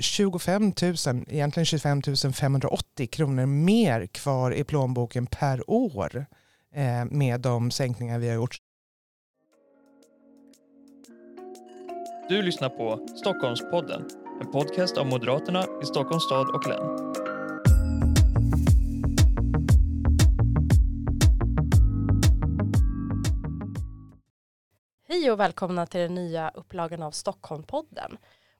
[0.00, 2.02] 25 000, egentligen 25
[2.32, 6.26] 580 kronor mer kvar i plånboken per år
[6.74, 8.56] eh, med de sänkningar vi har gjort.
[12.28, 14.04] Du lyssnar på Stockholmspodden,
[14.40, 17.14] en podcast av Moderaterna i Stockholms stad och län.
[25.08, 28.18] Hej och välkomna till den nya upplagan av Stockholmpodden.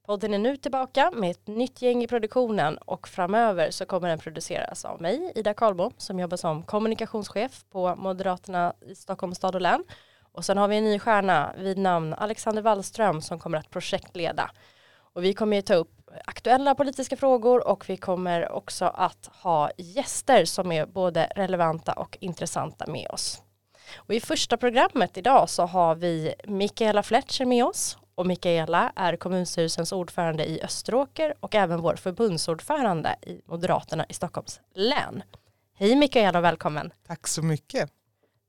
[0.08, 4.18] Podden är nu tillbaka med ett nytt gäng i produktionen och framöver så kommer den
[4.18, 9.60] produceras av mig, Ida Karlbom, som jobbar som kommunikationschef på Moderaterna i Stockholms stad och
[9.60, 9.84] län.
[10.32, 14.50] Och sen har vi en ny stjärna vid namn Alexander Wallström som kommer att projektleda.
[15.14, 19.70] Och vi kommer ju ta upp aktuella politiska frågor och vi kommer också att ha
[19.76, 23.42] gäster som är både relevanta och intressanta med oss.
[23.96, 29.16] Och i första programmet idag så har vi Mikaela Fletcher med oss och Mikaela är
[29.16, 35.22] kommunstyrelsens ordförande i Österåker och även vår förbundsordförande i Moderaterna i Stockholms län.
[35.74, 36.90] Hej Mikaela och välkommen.
[37.06, 37.90] Tack så mycket.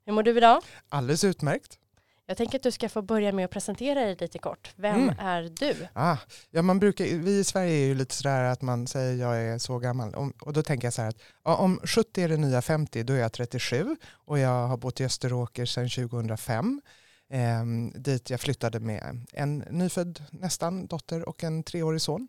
[0.05, 0.61] Hur mår du idag?
[0.89, 1.77] Alldeles utmärkt.
[2.25, 4.73] Jag tänker att du ska få börja med att presentera dig lite kort.
[4.75, 5.19] Vem mm.
[5.19, 5.87] är du?
[5.93, 6.17] Ah,
[6.51, 9.57] ja, man brukar, vi i Sverige är ju lite sådär att man säger jag är
[9.57, 10.33] så gammal.
[10.41, 13.13] Och då tänker jag så här att ja, om 70 är det nya 50 då
[13.13, 16.81] är jag 37 och jag har bott i Österåker sedan 2005.
[17.29, 22.27] Eh, dit jag flyttade med en nyfödd nästan dotter och en treårig son.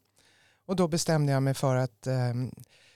[0.67, 2.34] Och då bestämde jag mig för att eh,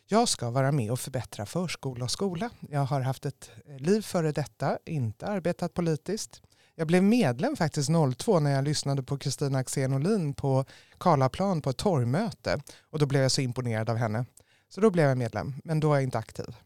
[0.06, 2.50] jag ska vara med och förbättra förskola och skola.
[2.70, 6.42] Jag har haft ett liv före detta, inte arbetat politiskt.
[6.75, 10.64] Jag blev medlem faktiskt 02 när jag lyssnade på Kristina Axén Olin på
[10.98, 12.60] Karlaplan på ett torgmöte.
[12.91, 14.25] Och då blev jag så imponerad av henne.
[14.69, 16.56] Så då blev jag medlem, men då är jag inte aktiv.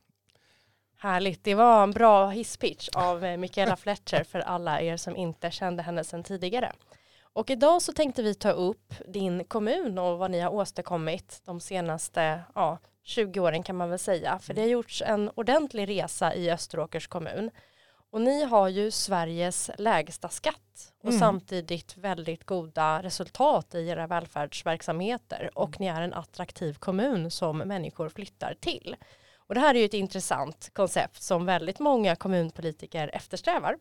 [1.00, 5.50] Härligt, det var en bra hisspitch av eh, Mikaela Fletcher för alla er som inte
[5.50, 6.72] kände henne sedan tidigare.
[7.32, 11.60] Och idag så tänkte vi ta upp din kommun och vad ni har åstadkommit de
[11.60, 14.38] senaste ja, 20 åren kan man väl säga.
[14.38, 17.50] För det har gjorts en ordentlig resa i Österåkers kommun.
[18.10, 21.20] Och ni har ju Sveriges lägsta skatt och mm.
[21.20, 25.76] samtidigt väldigt goda resultat i era välfärdsverksamheter och mm.
[25.78, 28.96] ni är en attraktiv kommun som människor flyttar till.
[29.48, 33.76] Och det här är ju ett intressant koncept som väldigt många kommunpolitiker eftersträvar.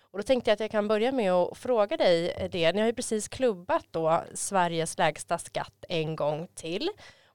[0.00, 2.72] Och då tänkte jag att jag kan börja med att fråga dig det.
[2.72, 6.90] Ni har ju precis klubbat då Sveriges lägsta skatt en gång till.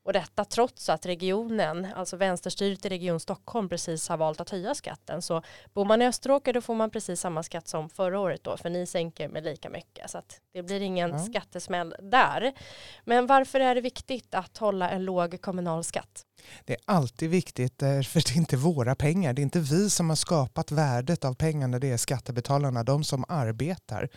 [0.05, 4.75] Och detta trots att regionen, alltså vänsterstyret i Region Stockholm precis har valt att höja
[4.75, 5.21] skatten.
[5.21, 5.41] Så
[5.73, 8.69] bor man i Österåker då får man precis samma skatt som förra året då, för
[8.69, 10.09] ni sänker med lika mycket.
[10.09, 11.23] Så att det blir ingen mm.
[11.23, 12.53] skattesmäll där.
[13.05, 16.25] Men varför är det viktigt att hålla en låg kommunal skatt?
[16.65, 19.33] Det är alltid viktigt för det är inte våra pengar.
[19.33, 23.25] Det är inte vi som har skapat värdet av pengarna, det är skattebetalarna, de som
[23.27, 24.09] arbetar.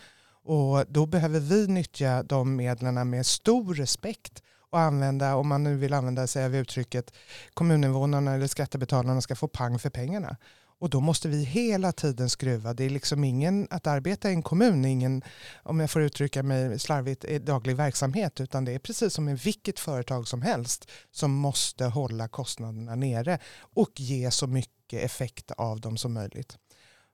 [0.43, 5.75] Och då behöver vi nyttja de medlen med stor respekt och använda, om man nu
[5.75, 7.13] vill använda sig av uttrycket
[7.53, 10.37] kommuninvånarna eller skattebetalarna ska få pang för pengarna.
[10.79, 12.73] Och då måste vi hela tiden skruva.
[12.73, 15.23] Det är liksom ingen, att arbeta i en kommun ingen,
[15.63, 18.39] om jag får uttrycka mig slarvigt, eh, daglig verksamhet.
[18.39, 23.39] Utan det är precis som i vilket företag som helst som måste hålla kostnaderna nere
[23.57, 26.57] och ge så mycket effekt av dem som möjligt.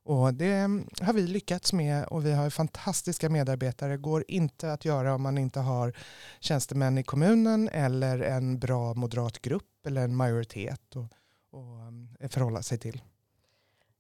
[0.06, 3.92] Och det mm, har vi lyckats med och vi har fantastiska medarbetare.
[3.92, 5.94] Det går inte att göra om man inte har
[6.40, 11.12] tjänstemän i kommunen eller en bra moderat grupp eller en majoritet att
[11.56, 13.02] och mm, eh, förhålla sig till.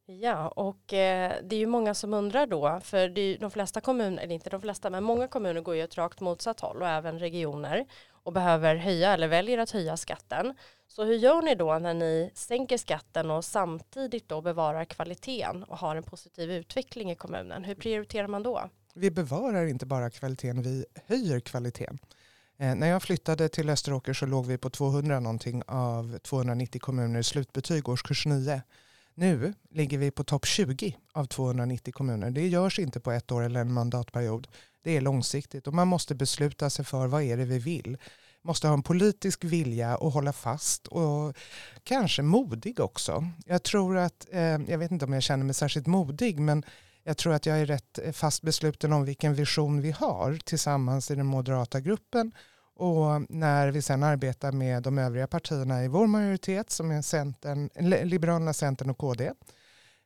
[0.05, 3.81] Ja, och eh, det är ju många som undrar då, för det är de flesta
[3.81, 6.87] kommuner, eller inte de flesta, men många kommuner går ju åt rakt motsatt håll och
[6.87, 7.85] även regioner
[8.25, 10.53] och behöver höja eller väljer att höja skatten.
[10.87, 15.77] Så hur gör ni då när ni sänker skatten och samtidigt då bevarar kvaliteten och
[15.77, 17.63] har en positiv utveckling i kommunen?
[17.63, 18.69] Hur prioriterar man då?
[18.93, 21.99] Vi bevarar inte bara kvaliteten, vi höjer kvaliteten.
[22.57, 27.19] Eh, när jag flyttade till Österåker så låg vi på 200 någonting av 290 kommuner
[27.19, 28.61] i slutbetyg årskurs 9.
[29.13, 32.31] Nu ligger vi på topp 20 av 290 kommuner.
[32.31, 34.47] Det görs inte på ett år eller en mandatperiod.
[34.85, 37.97] Det är långsiktigt och man måste besluta sig för vad är det vi vill.
[38.43, 41.37] Måste ha en politisk vilja och hålla fast och
[41.83, 43.27] kanske modig också.
[43.45, 46.63] Jag tror att, eh, jag vet inte om jag känner mig särskilt modig men
[47.03, 51.15] jag tror att jag är rätt fast besluten om vilken vision vi har tillsammans i
[51.15, 52.31] den moderata gruppen
[52.75, 57.69] och när vi sen arbetar med de övriga partierna i vår majoritet som är Centern,
[58.03, 59.31] Liberalerna, Centern och KD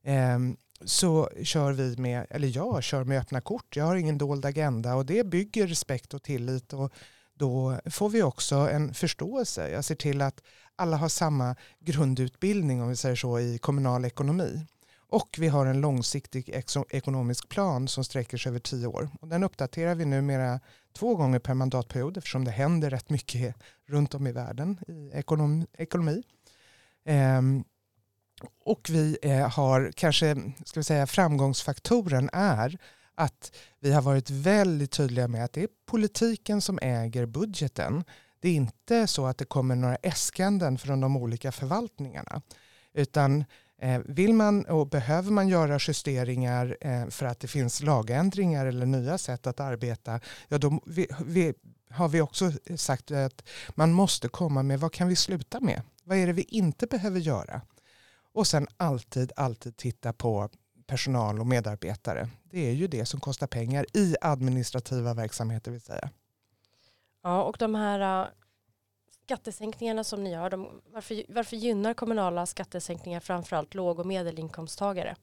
[0.04, 0.40] eh,
[0.86, 3.76] så kör vi med, eller jag kör med öppna kort.
[3.76, 6.94] Jag har ingen dold agenda och det bygger respekt och tillit och
[7.34, 9.70] då får vi också en förståelse.
[9.70, 10.42] Jag ser till att
[10.76, 14.66] alla har samma grundutbildning om vi säger så i kommunal ekonomi.
[15.12, 19.10] Och vi har en långsiktig ekonomisk plan som sträcker sig över tio år.
[19.22, 20.60] Och den uppdaterar vi numera
[20.94, 23.56] två gånger per mandatperiod eftersom det händer rätt mycket
[23.88, 25.12] runt om i världen i
[25.78, 26.24] ekonomi.
[27.06, 27.64] Ehm,
[28.66, 32.78] och vi eh, har kanske, ska vi säga framgångsfaktoren är
[33.16, 38.04] att vi har varit väldigt tydliga med att det är politiken som äger budgeten.
[38.40, 42.42] Det är inte så att det kommer några äskanden från de olika förvaltningarna.
[42.94, 43.44] Utan
[43.82, 48.86] eh, vill man och behöver man göra justeringar eh, för att det finns lagändringar eller
[48.86, 51.54] nya sätt att arbeta, ja då vi, vi,
[51.90, 55.82] har vi också sagt att man måste komma med vad kan vi sluta med?
[56.04, 57.62] Vad är det vi inte behöver göra?
[58.34, 60.50] Och sen alltid, alltid titta på
[60.88, 62.30] personal och medarbetare.
[62.44, 66.10] Det är ju det som kostar pengar i administrativa verksamheter vill säga.
[67.24, 68.28] Ja, och de här äh,
[69.30, 75.16] skattesänkningarna som ni har, de, varför, varför gynnar kommunala skattesänkningar framförallt låg och medelinkomsttagare?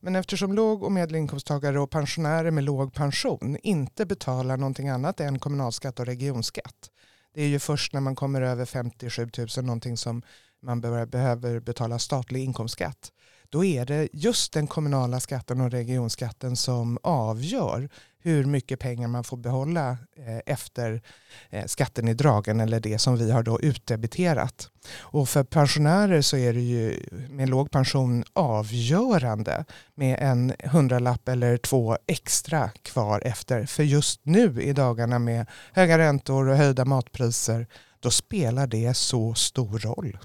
[0.00, 5.38] Men eftersom låg och medelinkomsttagare och pensionärer med låg pension inte betalar någonting annat än
[5.38, 6.90] kommunalskatt och regionskatt.
[7.34, 10.22] Det är ju först när man kommer över 57 000 någonting som
[10.62, 13.12] man behöver betala statlig inkomstskatt
[13.52, 17.88] då är det just den kommunala skatten och regionskatten som avgör
[18.18, 21.02] hur mycket pengar man får behålla eh, efter
[21.50, 24.68] eh, skatten i dragen eller det som vi har då utdebiterat.
[24.98, 27.00] Och för pensionärer så är det ju
[27.30, 29.64] med låg pension avgörande
[29.94, 33.66] med en hundralapp eller två extra kvar efter.
[33.66, 37.66] För just nu i dagarna med höga räntor och höjda matpriser
[38.00, 40.18] då spelar det så stor roll.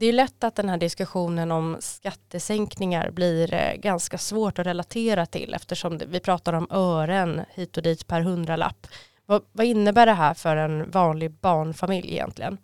[0.00, 5.26] Det är lätt att den här diskussionen om skattesänkningar blir eh, ganska svårt att relatera
[5.26, 8.86] till eftersom vi pratar om ören hit och dit per hundralapp.
[9.26, 12.58] Vad, vad innebär det här för en vanlig barnfamilj egentligen?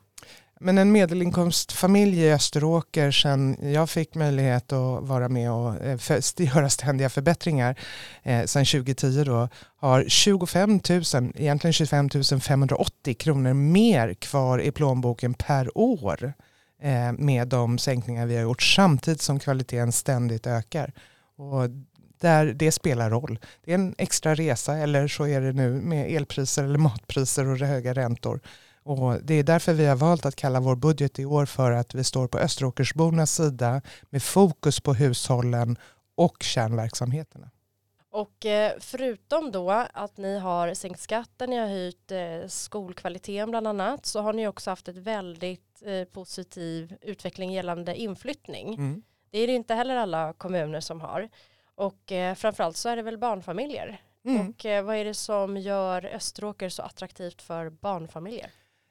[0.60, 5.98] Men en medelinkomstfamilj i Österåker sen jag fick möjlighet att vara med och eh,
[6.54, 7.78] göra ständiga förbättringar
[8.22, 11.02] eh, sen 2010 då har 25 000,
[11.34, 12.08] egentligen 25
[12.40, 16.34] 580 kronor mer kvar i plånboken per år
[16.84, 20.92] Eh, med de sänkningar vi har gjort samtidigt som kvaliteten ständigt ökar.
[21.36, 21.70] Och
[22.20, 23.38] där det spelar roll.
[23.64, 27.58] Det är en extra resa eller så är det nu med elpriser eller matpriser och
[27.58, 28.40] höga räntor.
[28.82, 31.94] Och det är därför vi har valt att kalla vår budget i år för att
[31.94, 35.76] vi står på Österåkersbornas sida med fokus på hushållen
[36.14, 37.50] och kärnverksamheterna.
[38.10, 43.66] Och eh, förutom då att ni har sänkt skatten, ni har höjt eh, skolkvaliteten bland
[43.66, 48.74] annat, så har ni också haft ett väldigt eh, positiv utveckling gällande inflyttning.
[48.74, 49.02] Mm.
[49.30, 51.28] Det är det inte heller alla kommuner som har.
[51.74, 54.00] Och framförallt så är det väl barnfamiljer.
[54.24, 54.48] Mm.
[54.48, 58.50] Och vad är det som gör Österåker så attraktivt för barnfamiljer?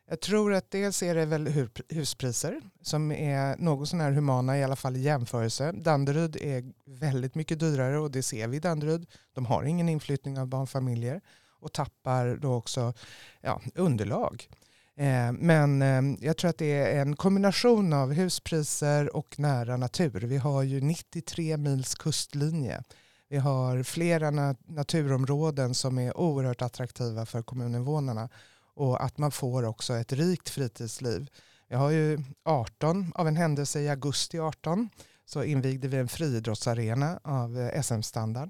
[0.10, 1.48] Jag tror att dels är det väl
[1.90, 5.72] huspriser som är något sån här humana i alla fall i jämförelse.
[5.72, 9.06] Danderyd är väldigt mycket dyrare och det ser vi i Danderyd.
[9.34, 11.22] De har ingen inflyttning av barnfamiljer
[11.60, 12.94] och tappar då också
[13.42, 14.48] ja, underlag.
[14.96, 20.22] Eh, men ehm, jag tror att det är en kombination av huspriser och nära natur.
[20.22, 22.84] Vi har ju 93 mils kustlinje.
[23.30, 24.32] Vi har flera
[24.66, 28.30] naturområden som är oerhört attraktiva för kommuninvånarna
[28.76, 31.30] och att man får också ett rikt fritidsliv.
[31.68, 34.90] Jag har ju 18 av en händelse i augusti 18
[35.26, 38.50] så invigde vi en friidrottsarena av eh, SM-standard.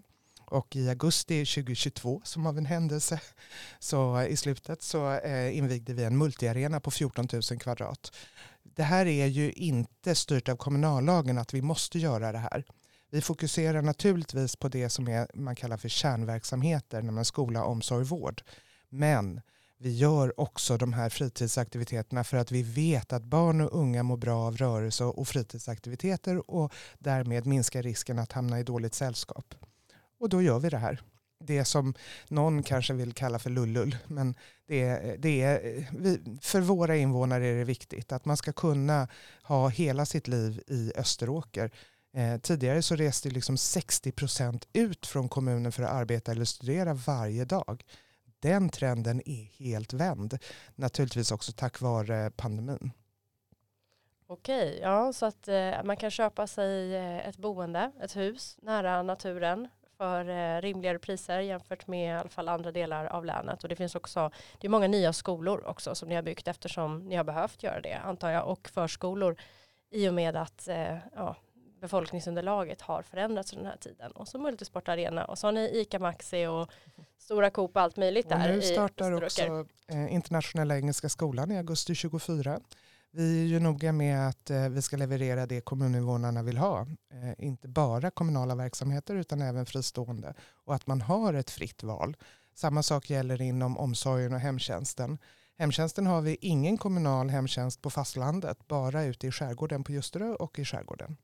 [0.53, 3.21] Och i augusti 2022 som av en händelse
[3.79, 8.15] så eh, i slutet så eh, invigde vi en multiarena på 14 000 kvadrat.
[8.63, 12.63] Det här är ju inte styrt av kommunallagen att vi måste göra det här.
[13.11, 18.05] Vi fokuserar naturligtvis på det som är, man kallar för kärnverksamheter, när man skola, omsorg,
[18.05, 18.41] vård.
[18.89, 19.41] Men
[19.77, 24.17] vi gör också de här fritidsaktiviteterna för att vi vet att barn och unga mår
[24.17, 29.55] bra av rörelse och fritidsaktiviteter och därmed minskar risken att hamna i dåligt sällskap.
[30.23, 31.01] Och då gör vi det här.
[31.39, 31.93] Det som
[32.27, 33.97] någon kanske vill kalla för lullull.
[34.07, 34.35] Men
[34.67, 35.87] det det är,
[36.41, 39.07] för våra invånare är det viktigt att man ska kunna
[39.43, 41.71] ha hela sitt liv i Österåker.
[42.13, 47.45] Eh, tidigare så reste liksom 60% ut från kommunen för att arbeta eller studera varje
[47.45, 47.83] dag
[48.39, 50.37] den trenden är helt vänd.
[50.75, 52.91] Naturligtvis också tack vare pandemin.
[54.27, 59.03] Okej, ja så att eh, man kan köpa sig eh, ett boende, ett hus nära
[59.03, 59.67] naturen
[60.03, 63.63] för eh, rimligare priser jämfört med i alla fall andra delar av länet.
[63.63, 66.99] Och det finns också, det är många nya skolor också som ni har byggt eftersom
[67.09, 69.35] ni har behövt göra det antar jag och förskolor
[69.91, 71.35] i och med att eh, ja,
[71.81, 74.11] befolkningsunderlaget har förändrats under den här tiden.
[74.11, 76.71] Och så multisportarena och så har ni ICA Maxi och
[77.17, 78.49] Stora Coop och allt möjligt där.
[78.49, 82.59] Och nu startar också eh, Internationella Engelska Skolan i augusti 24.
[83.15, 86.81] Vi är ju noga med att eh, vi ska leverera det kommuninvånarna vill ha.
[86.81, 90.33] Eh, inte bara kommunala verksamheter utan även fristående.
[90.65, 92.17] Och att man har ett fritt val.
[92.55, 95.17] Samma sak gäller inom omsorgen och hemtjänsten.
[95.57, 100.59] Hemtjänsten har vi ingen kommunal hemtjänst på fastlandet, bara ute i skärgården på Ljusterö och
[100.59, 101.17] i skärgården.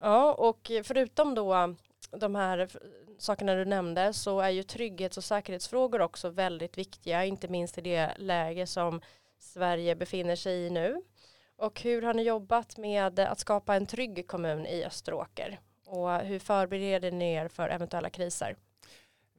[0.00, 1.76] Ja, och förutom då um,
[2.10, 2.68] de här
[3.18, 7.80] sakerna du nämnde så är ju trygghets och säkerhetsfrågor också väldigt viktiga, inte minst i
[7.80, 9.00] det läge som
[9.38, 11.02] Sverige befinner sig i nu.
[11.60, 15.60] Och hur har ni jobbat med att skapa en trygg kommun i Österåker?
[15.86, 18.56] Och hur förbereder ni er för eventuella kriser?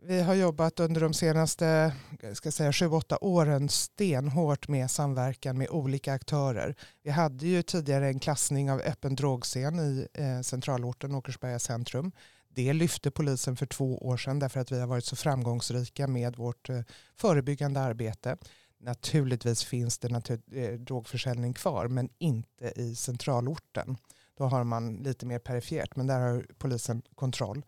[0.03, 1.93] Vi har jobbat under de senaste
[2.33, 6.75] ska säga, 7-8 åren stenhårt med samverkan med olika aktörer.
[7.03, 12.11] Vi hade ju tidigare en klassning av öppen drogscen i eh, centralorten Åkersberga centrum.
[12.55, 16.35] Det lyfte polisen för två år sedan därför att vi har varit så framgångsrika med
[16.35, 16.81] vårt eh,
[17.17, 18.37] förebyggande arbete.
[18.83, 23.97] Naturligtvis finns det natur eh, drogförsäljning kvar men inte i centralorten.
[24.37, 27.65] Då har man lite mer perifert men där har polisen kontroll.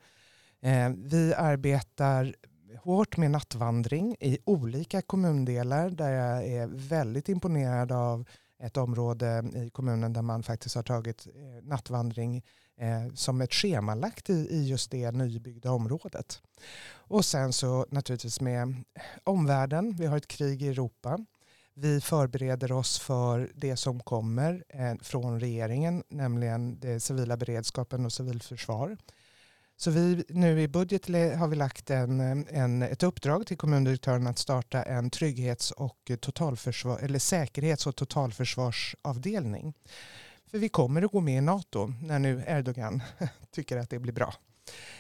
[0.61, 2.35] Eh, vi arbetar
[2.83, 8.25] hårt med nattvandring i olika kommundelar där jag är väldigt imponerad av
[8.63, 12.43] ett område i kommunen där man faktiskt har tagit eh, nattvandring
[12.77, 16.41] eh, som ett schemalagt i, i just det nybyggda området.
[16.91, 18.83] Och sen så naturligtvis med
[19.23, 19.95] omvärlden.
[19.95, 21.19] Vi har ett krig i Europa.
[21.73, 28.13] Vi förbereder oss för det som kommer eh, från regeringen, nämligen det civila beredskapen och
[28.13, 28.97] civilförsvar.
[29.83, 34.37] Så vi, nu i budget har vi lagt en, en, ett uppdrag till kommundirektören att
[34.37, 39.73] starta en trygghets och totalförsvar, eller säkerhets och totalförsvarsavdelning.
[40.51, 43.03] För vi kommer att gå med i NATO när nu Erdogan
[43.51, 44.33] tycker att det blir bra.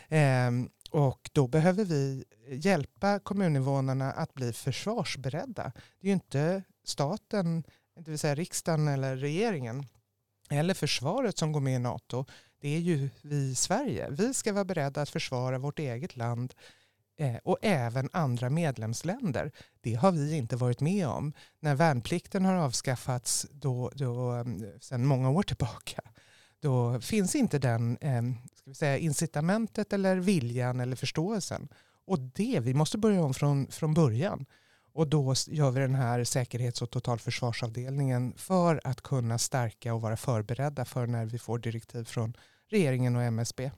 [0.09, 5.71] Ehm, och då behöver vi hjälpa kommuninvånarna att bli försvarsberedda.
[5.99, 7.63] Det är ju inte staten,
[7.99, 9.85] det vill säga riksdagen eller regeringen
[10.53, 12.25] eller försvaret som går med i NATO
[12.63, 14.09] det är ju vi i Sverige.
[14.09, 16.53] Vi ska vara beredda att försvara vårt eget land
[17.17, 19.51] eh, och även andra medlemsländer.
[19.81, 21.33] Det har vi inte varit med om.
[21.59, 24.45] När värnplikten har avskaffats då, då, eh,
[24.81, 26.01] sedan många år tillbaka
[26.59, 28.21] då finns inte den eh,
[28.55, 31.67] ska vi säga, incitamentet eller viljan eller förståelsen.
[32.05, 34.45] Och det, vi måste börja om från, från början.
[34.93, 40.17] Och då gör vi den här säkerhets och totalförsvarsavdelningen för att kunna stärka och vara
[40.17, 42.37] förberedda för när vi får direktiv från
[42.69, 43.71] regeringen och MSB.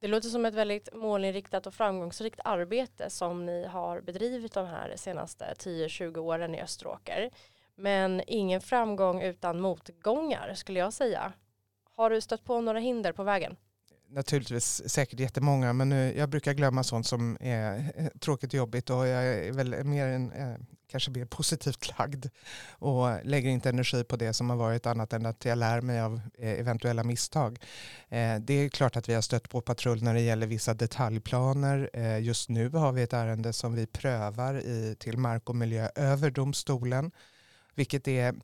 [0.00, 4.92] Det låter som ett väldigt målinriktat och framgångsrikt arbete som ni har bedrivit de här
[4.96, 7.30] senaste 10-20 åren i Österåker.
[7.74, 11.32] Men ingen framgång utan motgångar skulle jag säga.
[11.96, 13.56] Har du stött på några hinder på vägen?
[14.14, 18.90] Naturligtvis säkert jättemånga men nu, jag brukar glömma sånt som är eh, tråkigt och jobbigt
[18.90, 20.56] och jag är väl mer en eh,
[20.90, 22.26] kanske mer positivt lagd
[22.68, 26.00] och lägger inte energi på det som har varit annat än att jag lär mig
[26.00, 27.58] av eh, eventuella misstag.
[28.40, 31.90] Det är klart att vi har stött på patrull när det gäller vissa detaljplaner.
[32.18, 37.10] Just nu har vi ett ärende som vi prövar i, till Mark och miljööverdomstolen,
[37.74, 38.34] vilket är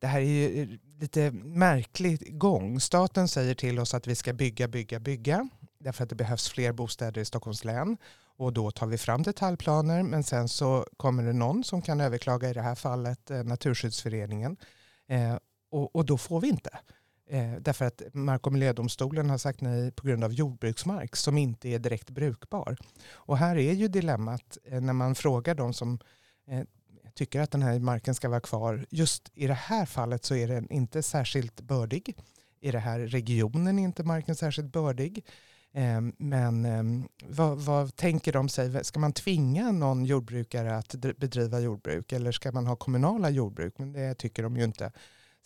[0.00, 0.68] det här är ju eh,
[1.00, 2.80] lite märklig gång.
[2.80, 6.72] Staten säger till oss att vi ska bygga, bygga, bygga därför att det behövs fler
[6.72, 7.96] bostäder i Stockholms län.
[8.36, 12.50] Och då tar vi fram detaljplaner men sen så kommer det någon som kan överklaga
[12.50, 14.56] i det här fallet eh, Naturskyddsföreningen.
[15.08, 15.36] Eh,
[15.70, 16.70] och, och, då får vi inte.
[17.30, 21.68] Eh, därför att Mark och miljödomstolen har sagt nej på grund av jordbruksmark som inte
[21.68, 22.76] är direkt brukbar.
[23.10, 25.98] Och här är ju dilemmat eh, när man frågar de som
[26.48, 26.64] eh,
[27.18, 28.86] tycker att den här marken ska vara kvar.
[28.90, 32.16] Just i det här fallet så är den inte särskilt bördig.
[32.60, 35.24] I den här regionen är inte marken särskilt bördig.
[35.72, 38.84] Ehm, men ehm, vad, vad, tänker de sig?
[38.84, 43.78] Ska man tvinga någon jordbrukare att bedriva jordbruk eller ska man ha kommunala jordbruk?
[43.78, 44.92] Men det tycker de ju inte.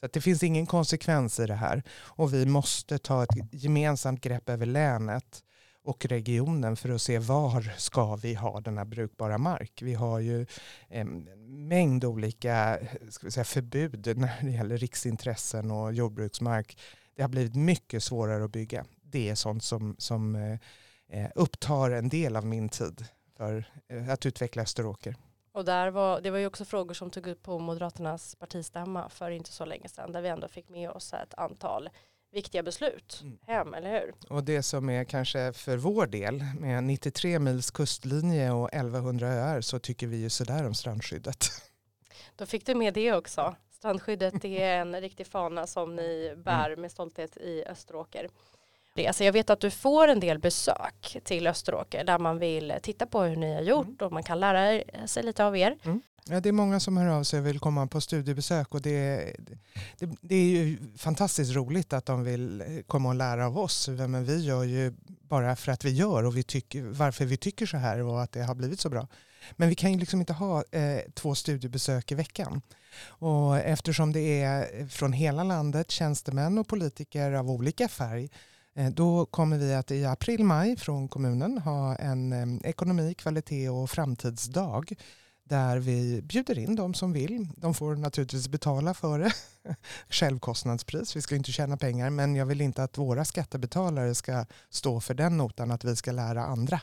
[0.00, 4.48] Så det finns ingen konsekvens i det här och vi måste ta ett gemensamt grepp
[4.48, 5.42] över länet
[5.84, 9.82] och regionen för att se var ska vi ha denna brukbara mark.
[9.82, 10.46] Vi har ju
[10.88, 11.28] en
[11.68, 12.78] mängd olika
[13.10, 16.78] ska vi säga, förbud när det gäller riksintressen och jordbruksmark.
[17.16, 20.58] Det har blivit mycket svårare att bygga det är sånt som, som eh,
[21.08, 25.16] eh, upptar en del av min tid för eh, att utveckla Österåker.
[25.52, 29.30] Och där var, det var ju också frågor som tog upp på Moderaternas partistämma för
[29.30, 31.90] inte så länge sedan där vi ändå fick med oss ett antal
[32.32, 33.38] viktiga beslut mm.
[33.46, 34.14] hem, eller hur?
[34.28, 39.60] Och det som är kanske för vår del med 93 mils kustlinje och 1100 öar
[39.60, 41.48] så tycker vi ju sådär om strandskyddet.
[42.36, 43.54] Då fick du med det också.
[43.70, 46.80] Strandskyddet är en riktig fana som ni bär mm.
[46.80, 48.28] med stolthet i Österåker
[48.94, 49.24] resa.
[49.24, 53.22] Jag vet att du får en del besök till Österåker där man vill titta på
[53.22, 53.96] hur ni har gjort mm.
[54.00, 55.78] och man kan lära sig lite av er.
[55.84, 56.02] Mm.
[56.28, 59.32] Ja, det är många som hör av sig och vill komma på studiebesök och det,
[59.98, 63.88] det, det är ju fantastiskt roligt att de vill komma och lära av oss.
[63.88, 67.66] Men vi gör ju bara för att vi gör och vi tycker, varför vi tycker
[67.66, 69.08] så här och att det har blivit så bra.
[69.52, 72.62] Men vi kan ju liksom inte ha eh, två studiebesök i veckan.
[73.04, 78.30] Och eftersom det är från hela landet tjänstemän och politiker av olika färg
[78.74, 83.90] eh, då kommer vi att i april-maj från kommunen ha en eh, ekonomi, kvalitet och
[83.90, 84.94] framtidsdag
[85.44, 87.48] där vi bjuder in de som vill.
[87.56, 89.32] De får naturligtvis betala för det.
[90.08, 95.00] Självkostnadspris, vi ska inte tjäna pengar men jag vill inte att våra skattebetalare ska stå
[95.00, 96.80] för den notan att vi ska lära andra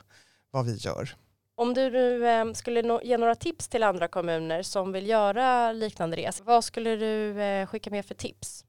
[0.51, 1.15] vad vi gör.
[1.55, 6.17] Om du nu eh, skulle ge några tips till andra kommuner som vill göra liknande
[6.17, 8.65] resor, vad skulle du eh, skicka med för tips?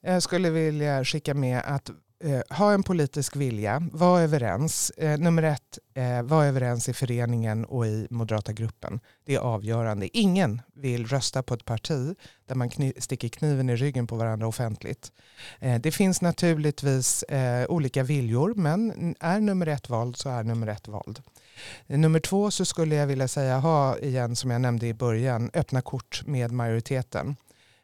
[0.00, 1.90] Jag skulle vilja skicka med att
[2.20, 4.90] Eh, ha en politisk vilja, var överens.
[4.90, 9.00] Eh, nummer ett, eh, var överens i föreningen och i moderata gruppen.
[9.24, 10.18] Det är avgörande.
[10.18, 12.16] Ingen vill rösta på ett parti
[12.46, 15.12] där man kni sticker kniven i ryggen på varandra offentligt.
[15.58, 20.66] Eh, det finns naturligtvis eh, olika viljor men är nummer ett vald så är nummer
[20.66, 21.22] ett vald.
[21.86, 25.50] Eh, nummer två så skulle jag vilja säga ha igen som jag nämnde i början
[25.54, 27.36] öppna kort med majoriteten.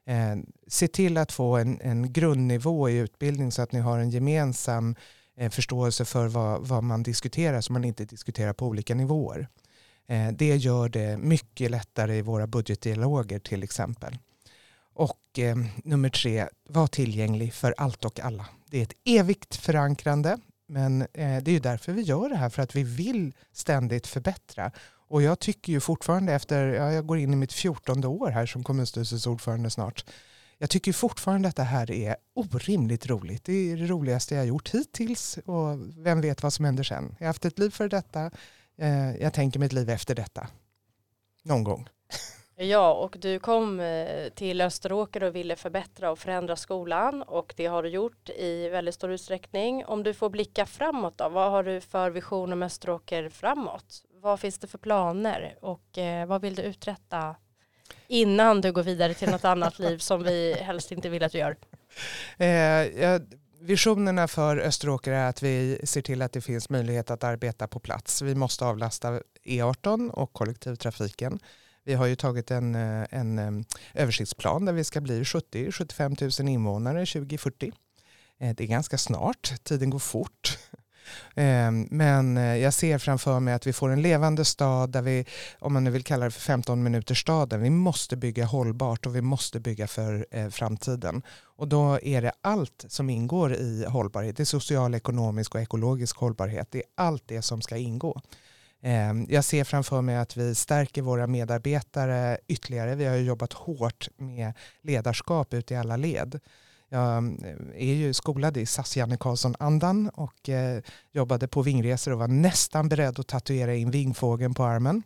[0.06, 4.10] Eh, se till att få en, en grundnivå i utbildning så att ni har en
[4.10, 4.96] gemensam
[5.36, 9.48] eh, förståelse för vad, vad man diskuterar så man inte diskuterar på olika nivåer.
[10.08, 14.18] Eh, det gör det mycket lättare i våra budgetdialoger till exempel.
[14.94, 18.46] Och eh, nummer tre, var tillgänglig för allt och alla.
[18.70, 20.38] Det är ett evigt förankrande
[20.70, 24.06] men eh, det är ju därför vi gör det här för att vi vill ständigt
[24.06, 24.70] förbättra.
[25.10, 28.46] Och jag tycker ju fortfarande efter, ja, jag går in i mitt fjortonde år här
[28.46, 30.04] som kommunstyrelsens ordförande snart.
[30.58, 33.44] Jag tycker fortfarande att det här är orimligt roligt.
[33.44, 37.16] Det är det roligaste jag har gjort hittills och vem vet vad som händer sen.
[37.18, 38.30] Jag har haft ett liv för detta.
[38.78, 40.46] Eh, jag tänker mitt liv efter detta.
[41.42, 41.88] Någon gång.
[42.62, 47.66] Ja, och du kom eh, till Österåker och ville förbättra och förändra skolan och det
[47.66, 49.84] har du gjort i väldigt stor utsträckning.
[49.84, 54.04] Om du får blicka framåt då, vad har du för vision om Österåker framåt?
[54.22, 57.36] Vad finns det för planer och eh, vad vill du uträtta
[58.08, 61.38] innan du går vidare till något annat liv som vi helst inte vill att du
[61.38, 61.56] gör?
[62.38, 63.22] Eh, jag,
[63.60, 67.80] visionerna för Österåker är att vi ser till att det finns möjlighet att arbeta på
[67.80, 68.22] plats.
[68.22, 71.38] Vi måste avlasta E18 och kollektivtrafiken.
[71.84, 73.64] Vi har ju tagit en, eh, en eh,
[73.94, 77.72] översiktsplan där vi ska bli 70-75 000 invånare 2040.
[78.38, 80.58] Eh, det är ganska snart, tiden går fort.
[81.34, 85.24] Ehm, men eh, jag ser framför mig att vi får en levande stad där vi,
[85.58, 89.16] om man nu vill kalla det för 15 minuters staden, vi måste bygga hållbart och
[89.16, 91.22] vi måste bygga för eh, framtiden.
[91.42, 96.16] Och då är det allt som ingår i hållbarhet, det är social, ekonomisk och ekologisk
[96.16, 98.20] hållbarhet, det är allt det som ska ingå.
[98.82, 102.94] Ehm, jag ser framför mig att vi stärker våra medarbetare ytterligare.
[102.94, 106.40] Vi har jobbat hårt med ledarskap ute i alla led.
[106.92, 112.18] Jag eh, är ju skolad i SAS Janne Karlsson-andan och eh, jobbade på vingresor och
[112.18, 115.02] var nästan beredd att tatuera in vingfågeln på armen.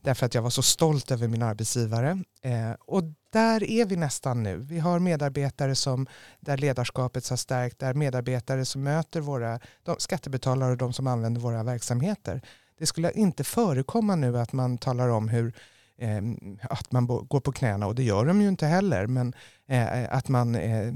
[0.00, 2.18] Därför att jag var så stolt över min arbetsgivare.
[2.42, 4.56] Eh, och där är vi nästan nu.
[4.56, 6.06] Vi har medarbetare som,
[6.40, 11.40] där ledarskapet har stärkt, där medarbetare som möter våra de skattebetalare och de som använder
[11.40, 12.42] våra verksamheter
[12.78, 15.54] det skulle inte förekomma nu att man talar om hur
[15.98, 16.22] eh,
[16.62, 19.06] att man går på knäna och det gör de ju inte heller.
[19.06, 19.34] Men
[19.66, 20.94] eh, att man, eh,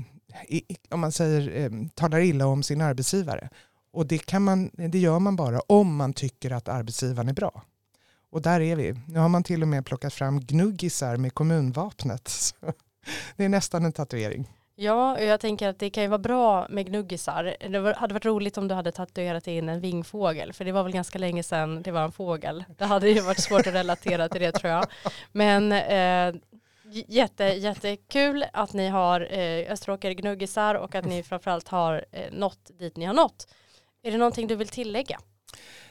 [0.89, 3.49] om man säger, eh, talar illa om sin arbetsgivare.
[3.93, 7.63] Och det, kan man, det gör man bara om man tycker att arbetsgivaren är bra.
[8.31, 8.95] Och där är vi.
[9.07, 12.55] Nu har man till och med plockat fram gnuggisar med kommunvapnet.
[13.37, 14.49] det är nästan en tatuering.
[14.81, 17.57] Ja, jag tänker att det kan ju vara bra med gnuggisar.
[17.69, 20.93] Det hade varit roligt om du hade tatuerat in en vingfågel, för det var väl
[20.93, 22.65] ganska länge sedan det var en fågel.
[22.79, 24.87] Det hade ju varit svårt att relatera till det tror jag.
[25.33, 26.41] Men eh,
[26.93, 32.71] jätte, jättekul att ni har eh, Österåker gnuggisar och att ni framförallt har eh, nått
[32.79, 33.49] dit ni har nått.
[34.03, 35.19] Är det någonting du vill tillägga?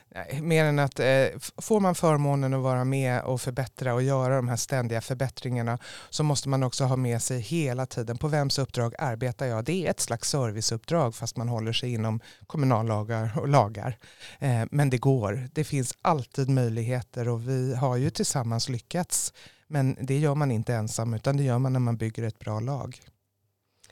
[0.10, 4.36] Nej, mer än att eh, får man förmånen att vara med och förbättra och göra
[4.36, 5.78] de här ständiga förbättringarna
[6.10, 9.66] så måste man också ha med sig hela tiden på vems uppdrag arbetar jag.
[9.66, 13.98] Det är ett slags serviceuppdrag fast man håller sig inom kommunallagar och lagar.
[14.40, 15.50] Eh, men det går.
[15.54, 19.34] Det finns alltid möjligheter och vi har ju tillsammans lyckats.
[19.68, 22.60] Men det gör man inte ensam utan det gör man när man bygger ett bra
[22.60, 23.00] lag.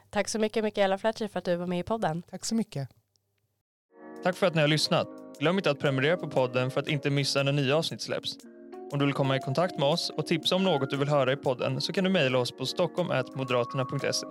[0.10, 2.22] Tack så mycket Mikaela Fletcher för att du var med i podden.
[2.22, 2.90] Tack så mycket.
[4.24, 5.08] Tack för att ni har lyssnat.
[5.40, 8.38] Glöm inte att prenumerera på podden för att inte missa när nya avsnitt släpps.
[8.92, 11.34] Om du vill komma i kontakt med oss och tipsa om något du vill höra
[11.34, 14.28] i podden så kan du mejla oss på stockholm.moderaterna.se.